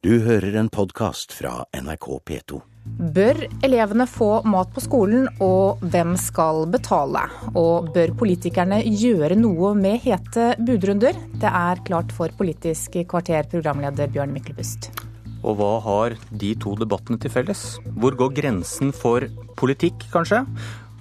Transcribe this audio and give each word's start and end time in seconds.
Du 0.00 0.14
hører 0.24 0.54
en 0.56 0.68
podkast 0.72 1.34
fra 1.36 1.66
NRK 1.76 2.06
P2. 2.24 2.58
Bør 3.12 3.36
elevene 3.60 4.06
få 4.08 4.28
mat 4.48 4.70
på 4.72 4.80
skolen, 4.80 5.26
og 5.44 5.82
hvem 5.92 6.14
skal 6.16 6.62
betale? 6.72 7.26
Og 7.52 7.90
bør 7.92 8.14
politikerne 8.22 8.78
gjøre 8.80 9.36
noe 9.36 9.74
med 9.76 9.98
hete 10.00 10.54
budrunder? 10.56 11.18
Det 11.42 11.50
er 11.50 11.82
klart 11.84 12.14
for 12.16 12.32
Politisk 12.38 12.96
kvarter, 13.10 13.44
programleder 13.52 14.08
Bjørn 14.14 14.32
Myklebust. 14.32 14.88
Og 15.44 15.60
hva 15.60 15.74
har 15.84 16.16
de 16.32 16.54
to 16.64 16.72
debattene 16.80 17.20
til 17.20 17.34
felles? 17.36 17.66
Hvor 18.00 18.16
går 18.16 18.32
grensen 18.40 18.96
for 18.96 19.28
politikk, 19.60 20.08
kanskje? 20.16 20.46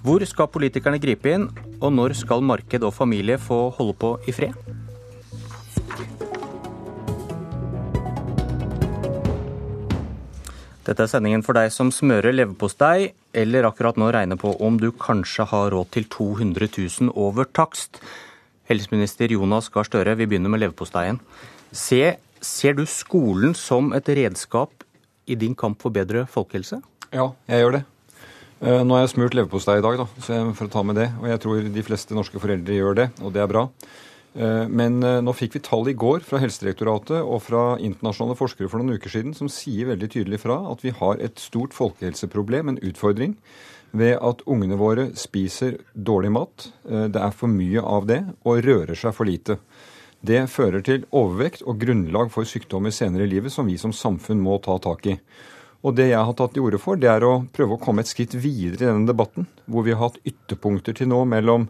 Hvor 0.04 0.27
skal 0.27 0.52
politikerne 0.52 1.00
gripe 1.00 1.38
inn, 1.38 1.47
og 1.79 1.95
når 1.95 2.20
skal 2.20 2.43
marked 2.43 2.84
og 2.84 2.97
familie 3.00 3.39
få 3.39 3.70
holde 3.79 3.95
på 4.04 4.18
i 4.27 4.36
fred? 4.36 4.59
Dette 10.89 11.05
er 11.05 11.09
sendingen 11.11 11.43
for 11.45 11.53
deg 11.53 11.70
som 11.70 11.91
smører 11.93 12.34
leverpostei, 12.34 13.11
eller 13.38 13.67
akkurat 13.67 13.98
nå 14.02 14.07
regner 14.09 14.39
på 14.41 14.55
om 14.66 14.79
du 14.81 14.88
kanskje 14.98 15.45
har 15.52 15.70
råd 15.70 15.91
til 15.93 16.07
200 16.09 16.65
000 16.65 17.12
over 17.13 17.45
takst. 17.45 17.99
Helseminister 18.71 19.29
Jonas 19.29 19.70
Gahr 19.70 19.85
Støre, 19.85 20.15
vi 20.17 20.25
begynner 20.25 20.49
med 20.49 20.63
leverposteien. 20.63 21.20
Se, 21.70 22.15
ser 22.41 22.73
du 22.73 22.88
skolen 22.89 23.53
som 23.53 23.93
et 23.93 24.09
redskap 24.17 24.81
i 25.29 25.38
din 25.38 25.53
kamp 25.53 25.77
for 25.85 25.93
bedre 25.93 26.25
folkehelse? 26.25 26.81
Ja, 27.13 27.27
jeg 27.45 27.62
gjør 27.67 27.77
det. 27.77 27.85
Eh, 28.65 28.81
nå 28.81 28.98
har 28.98 29.05
jeg 29.05 29.13
smurt 29.13 29.37
leverpostei 29.37 29.77
i 29.77 29.85
dag, 29.85 30.01
da, 30.01 30.09
for 30.26 30.65
å 30.65 30.73
ta 30.73 30.81
med 30.90 30.98
det. 30.98 31.12
Og 31.21 31.29
jeg 31.29 31.43
tror 31.45 31.70
de 31.70 31.85
fleste 31.85 32.17
norske 32.17 32.41
foreldre 32.41 32.81
gjør 32.81 32.98
det, 33.03 33.12
og 33.21 33.37
det 33.37 33.45
er 33.45 33.51
bra. 33.51 33.67
Eh, 34.34 34.68
men 34.70 35.02
eh, 35.04 35.20
nå 35.26 35.34
fikk 35.34 35.58
vi 35.58 35.64
tall 35.66 35.90
i 35.90 35.98
går 35.98 36.22
fra 36.28 36.42
Helsedirektoratet 36.44 37.18
og 37.24 37.42
fra 37.48 37.64
internasjonale 37.82 38.38
forskere 38.38 38.70
for 38.70 38.82
noen 38.82 39.00
uker 39.00 39.14
siden 39.14 39.34
som 39.38 39.50
sier 39.52 39.90
veldig 39.90 40.12
tydelig 40.14 40.42
fra 40.44 40.60
at 40.70 40.86
vi 40.86 40.94
har 40.96 41.22
et 41.24 41.42
stort 41.42 41.74
folkehelseproblem, 41.78 42.70
en 42.74 42.82
utfordring, 42.91 43.36
ved 43.90 44.20
at 44.21 44.44
ungene 44.46 44.77
våre 44.77 45.08
spiser 45.18 45.80
dårlig 45.94 46.34
mat. 46.36 46.70
Eh, 46.86 47.08
det 47.10 47.24
er 47.26 47.36
for 47.36 47.52
mye 47.52 47.82
av 47.82 48.10
det, 48.10 48.21
og 48.46 48.62
rører 48.66 48.98
seg 48.98 49.16
for 49.18 49.30
lite. 49.30 49.58
Det 50.20 50.43
fører 50.52 50.84
til 50.84 51.05
overvekt 51.16 51.64
og 51.64 51.80
grunnlag 51.80 52.30
for 52.34 52.46
sykdommer 52.46 52.93
senere 52.93 53.24
i 53.26 53.32
livet 53.32 53.54
som 53.55 53.70
vi 53.70 53.77
som 53.80 53.96
samfunn 53.96 54.41
må 54.43 54.58
ta 54.62 54.76
tak 54.84 55.08
i. 55.08 55.16
Og 55.80 55.96
det 55.96 56.10
jeg 56.10 56.20
har 56.20 56.36
tatt 56.36 56.52
til 56.58 56.66
orde 56.68 56.80
for, 56.82 56.99
det 56.99 57.08
er 57.08 57.24
å 57.24 57.46
prøve 57.55 57.77
å 57.77 57.82
komme 57.82 58.04
et 58.04 58.12
skritt 58.12 58.36
videre 58.36 58.84
i 58.84 58.90
denne 58.90 59.08
debatten, 59.08 59.48
hvor 59.64 59.86
vi 59.88 59.96
har 59.96 60.10
hatt 60.10 60.20
ytterpunkter 60.27 60.98
til 60.99 61.08
nå 61.08 61.24
mellom 61.32 61.70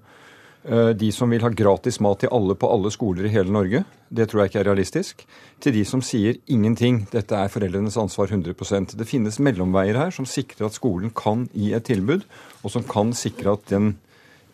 de 0.63 1.07
som 1.15 1.31
vil 1.31 1.41
ha 1.41 1.49
gratis 1.55 2.01
mat 2.03 2.19
til 2.19 2.31
alle 2.35 2.55
på 2.59 2.67
alle 2.67 2.91
skoler 2.91 3.25
i 3.25 3.31
hele 3.31 3.53
Norge. 3.53 3.83
Det 4.09 4.25
tror 4.27 4.41
jeg 4.41 4.51
ikke 4.51 4.59
er 4.59 4.67
realistisk. 4.67 5.23
Til 5.63 5.73
de 5.73 5.85
som 5.87 6.01
sier 6.03 6.35
ingenting. 6.51 7.05
Dette 7.13 7.37
er 7.37 7.51
foreldrenes 7.51 7.97
ansvar 7.97 8.27
100% 8.27 8.97
Det 8.99 9.07
finnes 9.07 9.39
mellomveier 9.39 9.97
her 9.97 10.11
som 10.11 10.27
sikrer 10.27 10.67
at 10.67 10.75
skolen 10.75 11.13
kan 11.15 11.47
gi 11.53 11.71
et 11.73 11.87
tilbud, 11.87 12.25
og 12.63 12.73
som 12.75 12.83
kan 12.83 13.13
sikre 13.15 13.55
at 13.55 13.71
den 13.71 13.93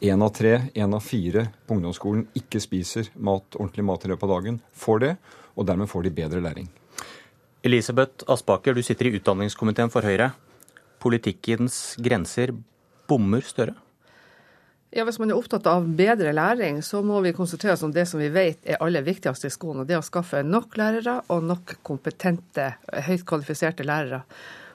én 0.06 0.22
av 0.22 0.34
tre, 0.36 0.70
én 0.76 0.94
av 0.94 1.02
fire 1.02 1.48
på 1.66 1.78
ungdomsskolen 1.78 2.26
ikke 2.38 2.62
spiser 2.62 3.10
mat, 3.16 3.56
ordentlig 3.58 3.86
mat 3.88 4.06
i 4.06 4.12
løpet 4.12 4.28
av 4.28 4.34
dagen, 4.38 4.60
får 4.74 5.00
det. 5.02 5.14
Og 5.56 5.66
dermed 5.66 5.88
får 5.88 6.04
de 6.04 6.12
bedre 6.12 6.42
læring. 6.44 6.68
Elisabeth 7.66 8.28
Aspaker, 8.30 8.76
du 8.76 8.84
sitter 8.84 9.08
i 9.08 9.16
utdanningskomiteen 9.18 9.90
for 9.90 10.06
Høyre. 10.06 10.34
Politikkens 11.02 11.96
grenser 12.04 12.52
bommer 13.08 13.42
Støre? 13.46 13.74
Ja, 14.94 15.04
Hvis 15.04 15.18
man 15.20 15.32
er 15.32 15.38
opptatt 15.40 15.66
av 15.68 15.88
bedre 15.98 16.32
læring, 16.36 16.82
så 16.86 17.02
må 17.04 17.20
vi 17.26 17.34
konsentrere 17.36 17.74
oss 17.74 17.84
om 17.84 17.92
det 17.92 18.06
som 18.08 18.22
vi 18.22 18.30
vet 18.30 18.62
er 18.64 18.82
aller 18.84 19.04
viktigst 19.04 19.48
i 19.48 19.50
skolen. 19.50 19.82
og 19.82 19.88
Det 19.88 19.96
er 19.98 20.04
å 20.04 20.06
skaffe 20.06 20.44
nok 20.44 20.78
lærere 20.78 21.22
og 21.30 21.44
nok 21.44 21.78
kompetente, 21.84 22.76
høyt 22.94 23.26
kvalifiserte 23.26 23.84
lærere. 23.84 24.24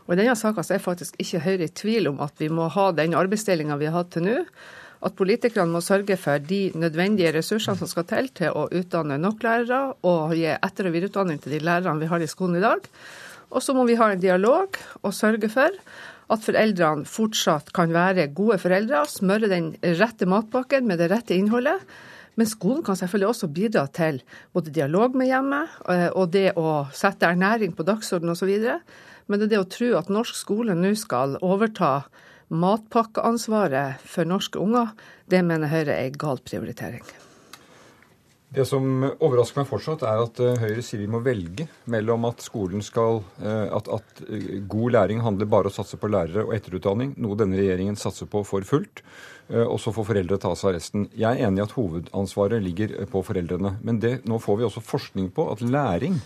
Og 0.07 0.15
I 0.15 0.19
denne 0.21 0.35
saka 0.37 0.65
er 0.67 0.83
faktisk 0.83 1.15
ikke 1.23 1.41
Høyre 1.45 1.69
i 1.69 1.73
tvil 1.73 2.09
om 2.11 2.21
at 2.21 2.35
vi 2.43 2.49
må 2.49 2.69
ha 2.69 2.91
den 2.93 3.15
arbeidsdelinga 3.15 3.79
vi 3.79 3.87
har 3.87 4.01
hatt 4.01 4.11
til 4.17 4.27
nå. 4.27 4.37
At 5.01 5.17
politikerne 5.17 5.73
må 5.73 5.81
sørge 5.81 6.17
for 6.21 6.43
de 6.43 6.73
nødvendige 6.75 7.33
ressursene 7.39 7.79
som 7.79 7.89
skal 7.89 8.05
til 8.11 8.29
til 8.29 8.51
å 8.53 8.67
utdanne 8.69 9.17
nok 9.23 9.41
lærere 9.47 9.95
og 10.03 10.35
gi 10.37 10.51
etter- 10.51 10.91
og 10.91 10.93
videreutdanning 10.93 11.39
til 11.41 11.53
de 11.53 11.65
lærerne 11.65 12.01
vi 12.03 12.11
har 12.11 12.21
i 12.21 12.29
skolen 12.29 12.59
i 12.59 12.65
dag. 12.65 12.85
Og 13.51 13.63
så 13.63 13.73
må 13.73 13.87
vi 13.87 13.97
ha 13.97 14.11
en 14.11 14.21
dialog 14.21 14.77
og 15.01 15.15
sørge 15.15 15.49
for 15.49 15.71
at 16.31 16.45
foreldrene 16.45 17.09
fortsatt 17.09 17.73
kan 17.77 17.93
være 17.95 18.29
gode 18.37 18.61
foreldre, 18.63 19.03
smøre 19.11 19.51
den 19.51 19.73
rette 19.99 20.29
matpakken 20.31 20.87
med 20.87 21.03
det 21.03 21.11
rette 21.13 21.37
innholdet. 21.37 21.83
Men 22.39 22.49
skolen 22.49 22.85
kan 22.87 22.97
selvfølgelig 22.97 23.33
også 23.33 23.51
bidra 23.53 23.85
til 23.93 24.21
både 24.55 24.73
dialog 24.73 25.17
med 25.19 25.29
hjemmet 25.33 25.79
eh, 25.91 26.09
og 26.15 26.31
det 26.33 26.53
å 26.61 26.87
sette 26.95 27.29
ernæring 27.29 27.75
på 27.77 27.87
dagsordenen 27.89 28.37
osv. 28.37 28.53
Men 29.27 29.41
det 29.41 29.49
er 29.49 29.55
det 29.55 29.63
å 29.65 29.71
tro 29.71 29.91
at 29.99 30.13
norsk 30.13 30.39
skole 30.39 30.77
nå 30.79 30.95
skal 30.99 31.37
overta 31.43 32.07
matpakkeansvaret 32.51 34.03
for 34.03 34.27
norske 34.27 34.59
unger, 34.59 34.95
det 35.31 35.43
mener 35.47 35.71
Høyre 35.71 35.99
er 35.99 36.09
en 36.11 36.23
gal 36.23 36.41
prioritering. 36.43 37.05
Det 38.51 38.65
som 38.67 39.05
overrasker 39.07 39.61
meg 39.61 39.69
fortsatt, 39.71 40.03
er 40.03 40.25
at 40.25 40.41
eh, 40.43 40.57
Høyre 40.59 40.83
sier 40.83 40.99
vi 41.05 41.11
må 41.11 41.21
velge 41.23 41.69
mellom 41.91 42.25
at 42.27 42.43
skolen 42.43 42.83
skal 42.83 43.21
eh, 43.39 43.69
at, 43.71 43.87
at, 43.95 44.23
eh, 44.27 44.57
god 44.67 44.97
læring 44.97 45.23
handler 45.23 45.47
bare 45.47 45.71
om 45.71 45.71
å 45.71 45.77
satse 45.77 45.99
på 46.01 46.11
lærere 46.11 46.43
og 46.49 46.57
etterutdanning, 46.57 47.13
noe 47.23 47.39
denne 47.39 47.61
regjeringen 47.61 47.99
satser 48.01 48.27
på 48.31 48.43
for 48.49 48.67
fullt, 48.67 49.05
og 49.51 49.81
så 49.83 49.91
får 49.91 50.05
foreldre 50.07 50.37
ta 50.39 50.53
seg 50.55 50.69
av 50.69 50.75
resten. 50.77 51.07
Jeg 51.19 51.27
er 51.27 51.49
enig 51.49 51.59
i 51.59 51.65
at 51.65 51.73
hovedansvaret 51.75 52.63
ligger 52.63 52.93
på 53.11 53.23
foreldrene. 53.27 53.73
Men 53.83 53.97
det, 53.99 54.13
nå 54.31 54.39
får 54.39 54.61
vi 54.61 54.67
også 54.69 54.83
forskning 54.87 55.33
på 55.35 55.49
at 55.51 55.65
læring 55.67 56.21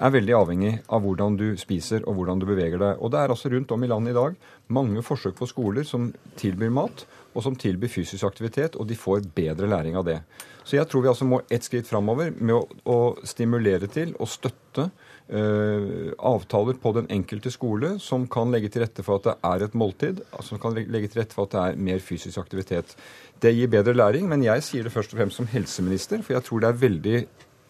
er 0.00 0.12
veldig 0.14 0.36
avhengig 0.36 0.72
av 0.88 1.02
hvordan 1.04 1.36
du 1.36 1.46
spiser 1.60 2.04
og 2.08 2.16
hvordan 2.18 2.40
du 2.40 2.46
beveger 2.48 2.80
deg. 2.80 3.00
Og 3.00 3.12
det 3.12 3.20
er 3.20 3.32
altså 3.34 3.50
rundt 3.52 3.72
om 3.74 3.84
i 3.84 3.90
landet 3.90 4.14
i 4.14 4.18
dag 4.18 4.36
mange 4.72 5.02
forsøk 5.04 5.36
på 5.38 5.48
skoler 5.50 5.84
som 5.86 6.08
tilbyr 6.40 6.72
mat, 6.72 7.04
og 7.34 7.44
som 7.44 7.56
tilbyr 7.58 7.90
fysisk 7.92 8.26
aktivitet, 8.26 8.78
og 8.78 8.88
de 8.90 8.96
får 8.98 9.28
bedre 9.36 9.68
læring 9.70 9.98
av 9.98 10.06
det. 10.08 10.18
Så 10.64 10.76
jeg 10.76 10.88
tror 10.90 11.04
vi 11.04 11.10
altså 11.12 11.26
må 11.28 11.40
ett 11.50 11.66
skritt 11.66 11.88
framover 11.88 12.32
med 12.36 12.56
å, 12.56 12.64
å, 12.90 12.98
stimulere 13.26 13.88
til 13.90 14.12
og 14.18 14.28
støtte 14.30 14.88
uh, 14.90 16.10
avtaler 16.30 16.78
på 16.82 16.92
den 16.98 17.08
enkelte 17.10 17.52
skole 17.54 17.94
som 18.02 18.26
kan 18.30 18.52
legge 18.54 18.70
til 18.72 18.84
rette 18.84 19.04
for 19.06 19.18
at 19.18 19.28
det 19.28 19.36
er 19.50 19.66
et 19.66 19.76
måltid, 19.78 20.24
som 20.46 20.62
kan 20.62 20.74
legge 20.76 21.10
til 21.10 21.22
rette 21.22 21.36
for 21.36 21.48
at 21.48 21.54
det 21.54 21.62
er 21.64 21.84
mer 21.90 22.02
fysisk 22.04 22.42
aktivitet. 22.42 22.96
Det 23.40 23.54
gir 23.56 23.70
bedre 23.72 23.96
læring, 23.96 24.28
men 24.30 24.44
jeg 24.46 24.66
sier 24.66 24.86
det 24.86 24.94
først 24.94 25.14
og 25.14 25.22
fremst 25.22 25.40
som 25.40 25.50
helseminister, 25.50 26.22
for 26.26 26.36
jeg 26.36 26.46
tror 26.46 26.62
det 26.62 26.70
er 26.70 26.82
veldig 26.86 27.16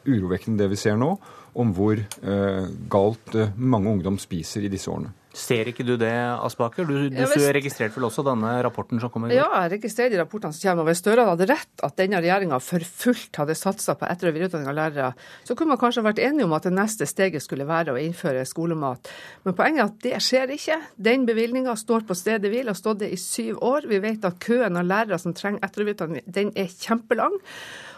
urovekkende 0.07 0.65
det 0.65 0.71
vi 0.73 0.81
ser 0.81 0.99
nå, 1.01 1.15
om 1.61 1.73
hvor 1.75 1.99
uh, 1.99 2.67
galt 2.91 3.35
uh, 3.35 3.51
mange 3.57 3.91
ungdom 3.97 4.21
spiser 4.23 4.67
i 4.67 4.73
disse 4.73 4.91
årene. 4.91 5.15
Ser 5.31 5.69
ikke 5.71 5.85
du 5.87 5.93
det, 5.95 6.11
Aspaker? 6.11 6.89
Du, 6.89 7.05
du 7.07 7.15
du, 7.15 7.21
er 7.23 7.55
registrert 7.55 7.95
vel 7.95 8.09
også 8.09 8.25
denne 8.27 8.51
rapporten 8.67 8.99
som 8.99 9.13
kommer 9.15 9.31
i 9.31 9.37
går? 9.37 9.45
Ja, 9.45 9.61
jeg 9.63 9.77
registrerer 9.77 10.11
de 10.11 10.19
rapportene 10.19 10.57
som 10.57 10.65
kommer. 10.65 10.83
og 10.83 10.89
Hvis 10.91 11.03
Støre 11.05 11.27
hadde 11.29 11.47
rett 11.47 11.85
at 11.87 11.95
denne 12.01 12.19
regjeringa 12.19 12.59
for 12.65 12.83
fullt 12.83 13.39
hadde 13.39 13.55
satsa 13.59 13.95
på 13.99 14.09
etter- 14.11 14.33
og 14.33 14.35
videreutdanning 14.35 14.73
av 14.73 14.79
lærere, 14.81 15.11
så 15.47 15.55
kunne 15.55 15.77
man 15.77 15.81
kanskje 15.83 16.03
vært 16.03 16.23
enige 16.27 16.49
om 16.49 16.57
at 16.59 16.67
det 16.67 16.75
neste 16.75 17.07
steget 17.07 17.45
skulle 17.45 17.69
være 17.69 17.95
å 17.95 18.01
innføre 18.03 18.43
skolemat. 18.49 19.13
Men 19.47 19.55
poenget 19.61 19.85
er 19.85 19.93
at 19.93 20.01
det 20.09 20.25
skjer 20.27 20.55
ikke. 20.57 20.81
Den 21.11 21.29
bevilgninga 21.31 21.77
står 21.79 22.09
på 22.09 22.19
stedet 22.19 22.51
hvil, 22.51 22.67
har 22.67 22.79
stått 22.79 23.05
det 23.05 23.13
i 23.15 23.21
syv 23.21 23.63
år. 23.63 23.87
Vi 23.93 24.03
vet 24.03 24.27
at 24.27 24.43
køen 24.43 24.83
av 24.83 24.91
lærere 24.91 25.21
som 25.23 25.37
trenger 25.37 25.63
etter- 25.63 25.87
og 25.87 25.93
videreutdanning, 25.93 26.27
den 26.27 26.51
er 26.59 26.75
kjempelang. 26.75 27.39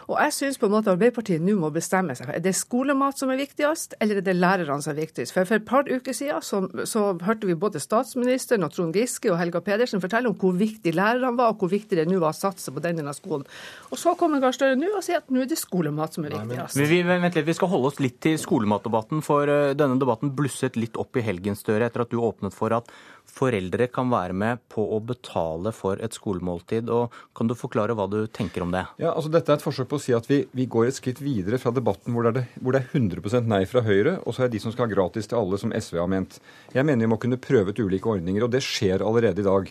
Og 0.09 0.17
jeg 0.19 0.35
syns 0.35 0.59
på 0.59 0.67
en 0.67 0.75
måte 0.75 0.91
Arbeiderpartiet 0.93 1.43
nå 1.43 1.55
må 1.61 1.69
bestemme 1.73 2.15
seg. 2.17 2.31
Er 2.33 2.43
det 2.43 2.55
skolemat 2.57 3.19
som 3.19 3.31
er 3.31 3.39
viktigst, 3.39 3.97
eller 4.03 4.19
er 4.19 4.25
det 4.25 4.35
lærerne 4.37 4.81
som 4.83 4.93
er 4.93 5.01
viktigst? 5.03 5.33
For 5.35 5.47
for 5.47 5.59
et 5.59 5.65
par 5.67 5.89
uker 5.89 6.15
siden 6.15 6.41
så, 6.43 6.61
så 6.89 7.05
hørte 7.23 7.47
vi 7.47 7.55
både 7.59 7.81
statsministeren 7.83 8.65
og 8.65 8.73
Trond 8.73 8.95
Giske 8.97 9.31
og 9.31 9.39
Helga 9.39 9.61
Pedersen 9.63 10.01
fortelle 10.03 10.31
om 10.31 10.37
hvor 10.39 10.55
viktig 10.57 10.93
lærerne 10.95 11.37
var, 11.37 11.53
og 11.53 11.63
hvor 11.63 11.71
viktig 11.71 11.97
det 11.99 12.07
nå 12.09 12.19
var 12.23 12.33
å 12.33 12.37
satse 12.37 12.73
på 12.73 12.83
denne 12.83 13.13
skolen. 13.15 13.45
Og 13.91 13.99
så 13.99 14.15
kommer 14.19 14.41
Gahr 14.43 14.55
Støre 14.55 14.77
nå 14.79 14.89
og 14.97 15.03
sier 15.05 15.21
at 15.21 15.31
nå 15.33 15.43
er 15.43 15.49
det 15.49 15.59
skolemat 15.61 16.17
som 16.17 16.27
er 16.27 16.37
viktigst. 16.37 16.79
Vi, 16.79 16.87
vi, 16.89 17.01
vent 17.07 17.37
litt, 17.37 17.47
vi 17.47 17.57
skal 17.57 17.71
holde 17.73 17.91
oss 17.91 18.01
litt 18.03 18.19
til 18.23 18.37
skolematdebatten, 18.41 19.23
for 19.25 19.49
uh, 19.49 19.73
denne 19.77 19.99
debatten 20.01 20.33
blusset 20.35 20.79
litt 20.79 20.99
opp 20.99 21.19
i 21.19 21.25
helgen, 21.25 21.57
Støre, 21.57 21.87
etter 21.87 22.03
at 22.03 22.11
du 22.11 22.19
åpnet 22.23 22.55
for 22.55 22.73
at 22.75 22.89
foreldre 23.33 23.87
kan 23.91 24.09
være 24.11 24.35
med 24.37 24.61
på 24.71 24.83
å 24.95 24.99
betale 25.03 25.71
for 25.75 26.01
et 26.03 26.15
skolemåltid. 26.15 26.89
og 26.91 27.13
Kan 27.37 27.49
du 27.49 27.55
forklare 27.57 27.95
hva 27.97 28.07
du 28.09 28.25
tenker 28.27 28.65
om 28.65 28.73
det? 28.73 28.83
Ja, 29.01 29.13
altså 29.13 29.31
Dette 29.33 29.53
er 29.53 29.61
et 29.61 29.65
forsøk 29.65 29.92
på 29.93 30.01
å 30.01 30.03
si 30.03 30.15
at 30.17 30.27
vi, 30.29 30.41
vi 30.57 30.67
går 30.69 30.89
et 30.89 30.97
skritt 30.97 31.21
videre 31.23 31.59
fra 31.61 31.73
debatten 31.75 32.15
hvor 32.15 32.25
det, 32.25 32.43
er, 32.43 32.59
hvor 32.59 32.75
det 32.75 32.83
er 32.83 32.93
100% 32.97 33.49
nei 33.49 33.63
fra 33.69 33.85
Høyre, 33.85 34.17
og 34.25 34.33
så 34.33 34.43
er 34.43 34.51
det 34.51 34.57
de 34.57 34.63
som 34.65 34.73
skal 34.73 34.87
ha 34.87 34.95
gratis 34.95 35.29
til 35.29 35.39
alle, 35.39 35.59
som 35.61 35.73
SV 35.73 36.01
har 36.01 36.11
ment. 36.11 36.39
Jeg 36.73 36.87
mener 36.87 37.05
vi 37.05 37.13
må 37.13 37.19
kunne 37.21 37.41
prøve 37.41 37.73
ut 37.73 37.83
ulike 37.83 38.09
ordninger, 38.09 38.45
og 38.45 38.53
det 38.53 38.63
skjer 38.65 39.05
allerede 39.05 39.43
i 39.43 39.47
dag. 39.47 39.69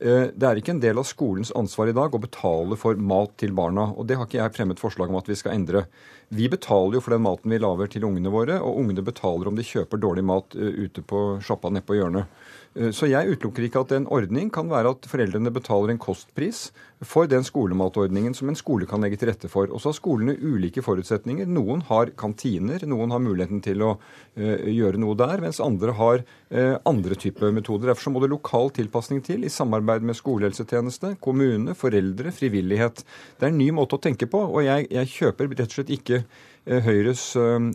Eh, 0.00 0.30
det 0.32 0.46
er 0.48 0.56
ikke 0.56 0.72
en 0.72 0.80
del 0.80 0.98
av 1.00 1.04
skolens 1.04 1.52
ansvar 1.56 1.90
i 1.90 1.96
dag 1.96 2.14
å 2.14 2.22
betale 2.22 2.78
for 2.80 2.96
mat 2.96 3.34
til 3.40 3.52
barna. 3.56 3.90
Og 3.92 4.08
det 4.08 4.16
har 4.16 4.26
ikke 4.26 4.40
jeg 4.40 4.54
fremmet 4.56 4.80
forslag 4.80 5.12
om 5.12 5.18
at 5.20 5.28
vi 5.28 5.36
skal 5.36 5.58
endre. 5.58 5.84
Vi 6.32 6.48
betaler 6.48 6.96
jo 6.96 7.02
for 7.04 7.12
den 7.12 7.26
maten 7.26 7.52
vi 7.52 7.60
lager 7.60 7.90
til 7.92 8.06
ungene 8.08 8.32
våre, 8.32 8.60
og 8.64 8.80
ungene 8.80 9.04
betaler 9.04 9.50
om 9.50 9.58
de 9.58 9.66
kjøper 9.66 10.00
dårlig 10.00 10.24
mat 10.24 10.56
eh, 10.56 10.86
ute 10.86 11.04
på 11.04 11.24
sjappa 11.44 11.72
nede 11.72 11.84
på 11.84 11.98
hjørnet. 11.98 12.32
Eh, 12.78 12.92
så 12.96 13.10
jeg 13.10 13.36
utelukker 13.36 13.66
ikke 13.66 13.84
at 13.84 13.92
en 13.96 14.08
ordning 14.08 14.48
kan 14.54 14.72
være 14.72 14.94
at 14.96 15.10
foreldrene 15.10 15.52
betaler 15.52 15.92
en 15.92 16.00
kostpris 16.00 16.70
for 17.00 17.28
den 17.30 17.44
skolematordningen 17.46 18.34
som 18.36 18.50
en 18.50 18.58
skole 18.58 18.84
kan 18.88 19.00
legge 19.00 19.16
til 19.20 19.30
rette 19.30 19.48
for. 19.48 19.70
Og 19.72 19.80
så 19.80 19.88
har 19.88 19.96
skolene 19.96 20.34
ulike 20.36 20.82
forutsetninger. 20.84 21.48
Noen 21.48 21.80
har 21.88 22.12
kantiner, 22.20 22.84
noen 22.88 23.14
har 23.14 23.22
muligheten 23.24 23.62
til 23.64 23.84
å 23.86 23.94
uh, 23.96 24.68
gjøre 24.68 25.00
noe 25.00 25.16
der, 25.16 25.40
mens 25.40 25.62
andre 25.64 25.94
har 25.96 26.20
uh, 26.22 26.76
andre 26.88 27.16
typer 27.16 27.54
metoder. 27.56 27.88
Derfor 27.92 28.12
må 28.12 28.24
det 28.24 28.32
lokal 28.34 28.68
tilpasning 28.76 29.24
til 29.24 29.48
i 29.48 29.52
samarbeid 29.52 30.04
med 30.04 30.18
skolehelsetjeneste, 30.18 31.14
kommune, 31.24 31.76
foreldre, 31.78 32.34
frivillighet. 32.36 33.04
Det 33.40 33.48
er 33.48 33.54
en 33.54 33.60
ny 33.62 33.70
måte 33.76 33.96
å 33.96 34.04
tenke 34.04 34.28
på, 34.28 34.44
og 34.50 34.64
jeg, 34.66 34.90
jeg 34.92 35.14
kjøper 35.16 35.52
rett 35.54 35.68
og 35.70 35.78
slett 35.78 35.96
ikke 35.96 36.24
Høyres 36.66 37.22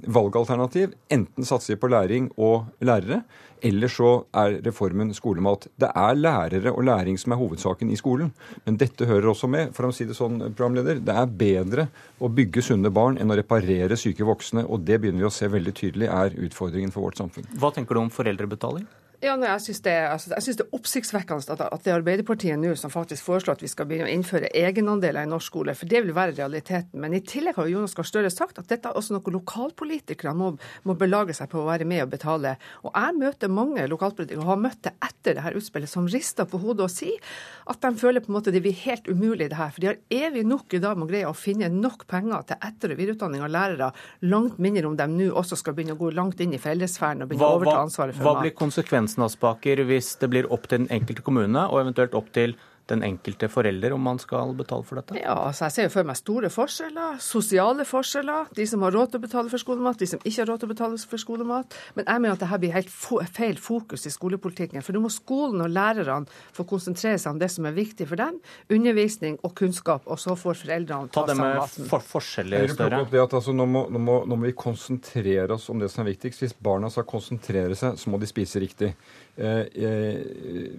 valgalternativ. 0.05 0.93
Enten 1.11 1.47
satser 1.47 1.79
på 1.81 1.89
læring 1.91 2.29
og 2.37 2.67
lærere, 2.85 3.23
eller 3.65 3.89
så 3.89 4.09
er 4.35 4.59
reformen 4.65 5.13
skolemat. 5.15 5.67
Det 5.81 5.89
er 5.89 6.17
lærere 6.19 6.73
og 6.73 6.83
læring 6.85 7.17
som 7.19 7.33
er 7.33 7.39
hovedsaken 7.39 7.89
i 7.89 7.97
skolen. 7.99 8.29
Men 8.65 8.77
dette 8.77 9.07
hører 9.09 9.31
også 9.31 9.49
med. 9.49 9.73
For 9.75 9.87
å 9.87 9.93
si 9.95 10.05
det 10.05 10.17
sånn, 10.17 10.37
programleder, 10.53 11.01
det 11.01 11.15
er 11.15 11.33
bedre 11.39 11.87
å 12.21 12.29
bygge 12.29 12.63
sunne 12.65 12.91
barn 12.93 13.17
enn 13.17 13.33
å 13.33 13.39
reparere 13.39 13.97
syke 13.97 14.27
voksne. 14.27 14.67
Og 14.69 14.85
det 14.85 14.99
begynner 15.01 15.25
vi 15.25 15.31
å 15.31 15.33
se 15.33 15.49
veldig 15.49 15.73
tydelig 15.81 16.11
er 16.11 16.37
utfordringen 16.45 16.93
for 16.93 17.07
vårt 17.07 17.21
samfunn. 17.23 17.49
Hva 17.57 17.73
tenker 17.73 17.97
du 17.97 18.05
om 18.05 18.13
foreldrebetaling? 18.13 18.85
Ja, 19.25 19.33
nei, 19.39 19.47
jeg 19.49 19.63
syns 19.63 19.79
det, 19.81 19.93
altså, 20.05 20.35
det, 20.35 20.61
er 20.61 20.75
oppsiktsvekkende 20.75 21.55
at, 21.55 21.61
at 21.65 21.85
det 21.85 21.89
er 21.89 21.97
Arbeiderpartiet 21.97 22.59
nå 22.61 22.75
som 22.77 22.91
faktisk 22.93 23.25
foreslår 23.25 23.57
at 23.57 23.63
vi 23.63 23.69
skal 23.71 23.87
begynne 23.89 24.05
å 24.05 24.13
innføre 24.13 24.51
egenandeler 24.53 25.25
i 25.25 25.29
norsk 25.31 25.49
skole, 25.49 25.73
for 25.77 25.89
det 25.89 26.03
vil 26.05 26.13
være 26.13 26.35
realiteten. 26.37 26.99
Men 27.01 27.15
i 27.17 27.23
tillegg 27.25 27.57
har 27.57 27.69
Jonas 27.71 27.95
Gahr 27.97 28.05
Støre 28.05 28.29
sagt 28.33 28.59
at 28.61 28.69
dette 28.69 28.91
er 28.91 28.97
også 28.99 29.15
noe 29.15 29.33
lokalpolitikere 29.33 30.35
må, 30.37 30.51
må, 30.85 30.95
belage 30.99 31.33
seg 31.37 31.49
på 31.49 31.63
å 31.63 31.65
være 31.65 31.87
med 31.89 32.03
og 32.03 32.11
betale. 32.13 32.55
Og 32.85 32.91
jeg 32.93 33.17
møter 33.17 33.53
mange 33.53 33.87
lokalpolitikere, 33.89 34.43
og 34.43 34.51
har 34.51 34.61
møtt 34.67 34.83
det 34.85 34.93
etter 35.07 35.39
det 35.39 35.45
her 35.47 35.57
utspillet, 35.57 35.89
som 35.89 36.09
rister 36.11 36.49
på 36.49 36.61
hodet 36.61 36.85
og 36.85 36.93
sier 36.93 37.41
at 37.65 37.81
de 37.81 37.91
føler 37.97 38.21
på 38.21 38.29
en 38.29 38.37
måte 38.37 38.53
det 38.53 38.61
blir 38.61 38.77
helt 38.83 39.09
umulig 39.09 39.49
det 39.49 39.57
her. 39.57 39.73
For 39.73 39.81
de 39.81 39.89
har 39.89 40.01
evig 40.13 40.45
nok 40.45 40.77
i 40.77 40.83
dag 40.83 40.99
med 40.99 41.07
å 41.07 41.11
greie 41.13 41.31
å 41.31 41.33
finne 41.37 41.71
nok 41.73 42.05
penger 42.11 42.45
til 42.51 42.61
etter- 42.69 42.93
og 42.93 43.01
videreutdanning 43.01 43.45
av 43.45 43.53
lærere, 43.55 43.89
langt 44.29 44.61
mindre 44.61 44.85
om 44.91 44.99
de 44.99 45.09
nå 45.15 45.31
også 45.33 45.57
skal 45.57 45.73
begynne 45.73 45.97
å 45.97 46.01
gå 46.03 46.13
langt 46.13 46.45
inn 46.45 46.53
i 46.53 46.61
fellesfæren 46.61 47.25
og 47.25 47.31
begynne 47.31 47.47
hva, 47.47 47.57
å 47.57 47.61
overta 47.63 47.81
ansvaret 47.87 48.17
for 48.17 48.27
hva. 48.27 48.35
Hva 48.37 48.45
blir 48.45 48.55
konsekvensen, 48.57 49.14
Aspaker, 49.23 49.83
hvis 49.87 50.15
det 50.19 50.29
blir 50.33 50.51
opp 50.51 50.67
til 50.67 50.83
den 50.83 50.91
enkelte 50.91 51.23
kommune, 51.23 51.67
og 51.69 51.85
eventuelt 51.85 52.17
opp 52.17 52.33
til 52.35 52.57
den 52.91 53.03
enkelte 53.05 53.49
forelder 53.49 53.95
om 53.95 54.03
man 54.05 54.19
skal 54.21 54.53
betale 54.57 54.85
for 54.85 54.99
dette? 54.99 55.17
Ja, 55.19 55.35
altså 55.47 55.65
Jeg 55.65 55.75
ser 55.75 55.87
jo 55.87 55.93
for 55.95 56.07
meg 56.07 56.19
store 56.19 56.51
forskjeller. 56.53 57.17
Sosiale 57.23 57.85
forskjeller. 57.87 58.51
De 58.55 58.67
som 58.69 58.85
har 58.85 58.93
råd 58.95 59.13
til 59.13 59.21
å 59.21 59.25
betale 59.25 59.51
for 59.51 59.61
skolemat, 59.61 59.99
de 60.01 60.09
som 60.11 60.21
ikke 60.21 60.43
har 60.43 60.51
råd 60.51 60.61
til 60.61 60.69
å 60.69 60.73
betale 60.73 60.99
for 61.13 61.21
skolemat. 61.21 61.77
Men 61.97 62.07
jeg 62.11 62.23
mener 62.23 62.37
at 62.37 62.43
dette 62.45 62.61
blir 62.61 62.75
helt 62.75 62.93
feil 63.35 63.57
fokus 63.61 64.05
i 64.05 64.13
skolepolitikken. 64.13 64.85
For 64.85 64.95
nå 64.95 65.03
må 65.05 65.11
skolen 65.13 65.65
og 65.65 65.73
lærerne 65.73 66.29
få 66.55 66.67
konsentrere 66.69 67.17
seg 67.21 67.33
om 67.33 67.41
det 67.41 67.49
som 67.53 67.67
er 67.69 67.75
viktig 67.77 68.09
for 68.11 68.21
dem. 68.21 68.37
Undervisning 68.69 69.39
og 69.41 69.55
kunnskap. 69.57 70.05
Og 70.05 70.21
så 70.21 70.37
får 70.37 70.61
foreldrene 70.61 71.09
ta, 71.09 71.23
ta 71.23 71.31
det 71.31 71.39
med 71.41 71.89
for 71.89 72.05
forskjeller 72.05 72.69
større. 72.75 73.03
Det 73.09 73.21
at, 73.23 73.37
altså, 73.41 73.55
nå, 73.55 73.67
må, 73.69 73.85
nå, 73.89 74.01
må, 74.01 74.21
nå 74.29 74.39
må 74.39 74.49
vi 74.49 74.55
konsentrere 74.57 75.57
oss 75.57 75.69
om 75.73 75.81
det 75.81 75.89
som 75.93 76.05
er 76.05 76.13
viktigst. 76.13 76.45
Hvis 76.45 76.57
barna 76.61 76.91
skal 76.93 77.07
konsentrere 77.09 77.77
seg, 77.77 77.97
så 77.99 78.13
må 78.13 78.21
de 78.21 78.29
spise 78.29 78.61
riktig. 78.61 78.93
Eh, 79.35 79.65
eh, 79.75 80.21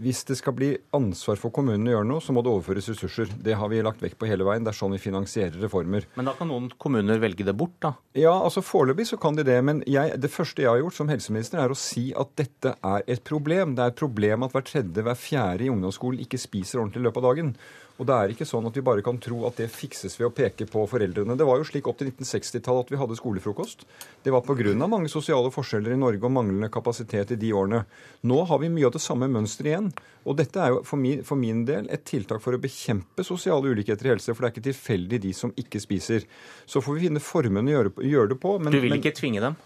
hvis 0.00 0.22
det 0.28 0.38
skal 0.38 0.54
bli 0.56 0.70
ansvar 0.96 1.36
for 1.40 1.52
kommunene 1.54 1.95
gjøre 1.96 2.08
noe, 2.08 2.22
så 2.22 2.34
må 2.36 2.42
det 2.44 2.52
overføres 2.52 2.90
ressurser. 2.92 3.32
Det 3.42 3.56
har 3.58 3.70
vi 3.72 3.82
lagt 3.84 4.04
vekt 4.04 4.18
på 4.20 4.28
hele 4.30 4.46
veien. 4.46 4.64
Det 4.66 4.72
er 4.72 4.78
sånn 4.78 4.94
vi 4.94 5.00
finansierer 5.02 5.58
reformer. 5.64 6.06
Men 6.16 6.30
da 6.30 6.36
kan 6.38 6.50
noen 6.50 6.68
kommuner 6.82 7.20
velge 7.22 7.46
det 7.46 7.56
bort, 7.58 7.74
da? 7.82 7.94
Ja, 8.16 8.34
altså 8.36 8.62
foreløpig 8.64 9.08
så 9.10 9.18
kan 9.20 9.38
de 9.38 9.46
det. 9.46 9.58
Men 9.66 9.82
jeg, 9.90 10.18
det 10.22 10.32
første 10.32 10.64
jeg 10.64 10.70
har 10.70 10.82
gjort 10.84 10.98
som 10.98 11.10
helseminister, 11.12 11.62
er 11.62 11.72
å 11.72 11.78
si 11.78 12.10
at 12.16 12.36
dette 12.38 12.76
er 12.76 13.08
et 13.10 13.24
problem. 13.26 13.74
Det 13.76 13.84
er 13.84 13.94
et 13.94 14.04
problem 14.04 14.46
at 14.46 14.54
hver 14.56 14.68
tredje, 14.68 15.06
hver 15.06 15.18
fjerde 15.18 15.66
i 15.66 15.72
ungdomsskolen 15.72 16.22
ikke 16.24 16.40
spiser 16.40 16.82
ordentlig 16.82 17.02
i 17.02 17.08
løpet 17.08 17.22
av 17.22 17.28
dagen. 17.30 17.56
Og 17.96 18.04
det 18.08 18.16
er 18.16 18.32
ikke 18.32 18.46
sånn 18.48 18.66
at 18.68 18.76
vi 18.76 18.84
bare 18.84 19.04
kan 19.04 19.16
tro 19.22 19.44
at 19.48 19.56
det 19.60 19.70
fikses 19.72 20.18
ved 20.18 20.28
å 20.28 20.34
peke 20.34 20.66
på 20.68 20.82
foreldrene. 20.90 21.36
Det 21.38 21.46
var 21.48 21.60
jo 21.60 21.66
slik 21.68 21.88
opp 21.88 21.96
til 22.00 22.10
1960-tallet 22.10 22.84
at 22.84 22.92
vi 22.92 23.00
hadde 23.00 23.16
skolefrokost. 23.16 23.86
Det 24.24 24.34
var 24.34 24.44
pga. 24.44 24.74
mange 24.84 25.08
sosiale 25.08 25.50
forskjeller 25.54 25.94
i 25.94 26.00
Norge 26.00 26.20
og 26.28 26.34
manglende 26.36 26.68
kapasitet 26.72 27.32
i 27.32 27.40
de 27.40 27.52
årene. 27.56 27.84
Nå 28.28 28.42
har 28.50 28.60
vi 28.60 28.72
mye 28.72 28.88
av 28.90 28.96
det 28.96 29.04
samme 29.04 29.30
mønsteret 29.32 29.70
igjen. 29.72 29.88
Og 30.26 30.36
dette 30.36 30.60
er 30.60 30.74
jo 30.74 30.82
for 30.84 31.00
min, 31.00 31.22
for 31.24 31.40
min, 31.40 31.64
del 31.64 31.88
et 31.88 32.04
tiltak 32.04 32.42
for 32.44 32.56
å 32.56 32.60
bekjempe 32.60 33.24
sosiale 33.24 33.72
ulikheter 33.72 34.10
i 34.10 34.12
helse. 34.16 34.34
For 34.34 34.44
det 34.44 34.50
er 34.50 34.56
ikke 34.56 34.68
tilfeldig 34.68 35.22
de 35.22 35.32
som 35.36 35.54
ikke 35.56 35.80
spiser. 35.80 36.28
Så 36.66 36.84
får 36.84 36.98
vi 36.98 37.08
finne 37.08 37.24
formene 37.24 37.72
å 37.72 37.76
gjøre, 37.78 37.94
gjøre 38.12 38.34
det 38.34 38.40
på. 38.42 38.58
Men, 38.60 38.76
du 38.76 38.82
vil 38.84 38.98
ikke 38.98 39.16
tvinge 39.16 39.44
dem? 39.44 39.56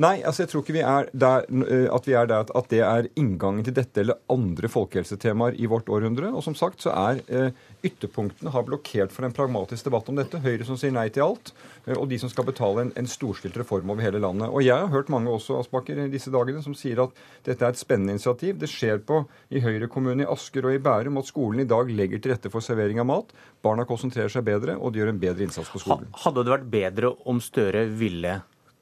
Nei, 0.00 0.22
altså 0.24 0.46
jeg 0.46 0.48
tror 0.48 0.62
ikke 0.64 0.74
vi 0.78 0.82
er 0.86 1.08
der, 1.12 1.42
eh, 1.44 1.86
at 1.92 2.06
vi 2.08 2.14
er 2.16 2.28
der 2.30 2.48
at 2.56 2.68
det 2.72 2.78
er 2.80 3.08
inngangen 3.20 3.66
til 3.66 3.74
dette 3.76 4.00
eller 4.00 4.16
andre 4.32 4.68
folkehelsetemaer 4.72 5.58
i 5.60 5.66
vårt 5.68 5.90
århundre. 5.92 6.30
Og 6.32 6.44
som 6.46 6.54
sagt 6.56 6.80
så 6.86 6.94
er 6.96 7.20
eh, 7.28 7.50
ytterpunktene 7.84 8.52
har 8.54 8.64
blokkert 8.64 9.12
for 9.12 9.28
en 9.28 9.34
pragmatisk 9.36 9.90
debatt 9.90 10.08
om 10.08 10.16
dette. 10.16 10.40
Høyre 10.40 10.64
som 10.64 10.78
sier 10.80 10.94
nei 10.94 11.10
til 11.12 11.26
alt, 11.26 11.52
eh, 11.84 11.92
og 11.98 12.06
de 12.08 12.16
som 12.22 12.32
skal 12.32 12.48
betale 12.48 12.86
en, 12.86 12.94
en 12.96 13.10
storstilt 13.10 13.58
reform 13.60 13.92
over 13.92 14.06
hele 14.06 14.22
landet. 14.24 14.48
Og 14.48 14.64
jeg 14.64 14.78
har 14.78 14.88
hørt 14.94 15.12
mange 15.12 15.34
også 15.34 15.58
Aspaker, 15.60 16.00
disse 16.08 16.32
dagene 16.32 16.64
som 16.64 16.78
sier 16.78 17.02
at 17.04 17.20
dette 17.44 17.68
er 17.68 17.76
et 17.76 17.82
spennende 17.82 18.16
initiativ. 18.16 18.56
Det 18.62 18.72
skjer 18.72 19.04
på 19.04 19.20
i 19.52 19.60
Høyre 19.60 19.90
kommune 19.92 20.24
i 20.24 20.30
Asker 20.32 20.70
og 20.70 20.78
i 20.78 20.80
Bærum 20.80 21.20
at 21.20 21.28
skolen 21.28 21.66
i 21.66 21.68
dag 21.68 21.92
legger 21.92 22.24
til 22.24 22.32
rette 22.32 22.54
for 22.54 22.64
servering 22.64 23.02
av 23.04 23.10
mat. 23.12 23.36
Barna 23.60 23.84
konsentrerer 23.84 24.32
seg 24.32 24.48
bedre, 24.48 24.80
og 24.80 24.94
de 24.94 25.04
gjør 25.04 25.12
en 25.12 25.20
bedre 25.28 25.44
innsats 25.44 25.68
på 25.68 25.84
skolen. 25.84 26.08
Hadde 26.24 26.48
det 26.48 26.56
vært 26.56 26.72
bedre 26.72 27.14
om 27.28 27.44
Støre 27.44 27.84
ville 28.00 28.38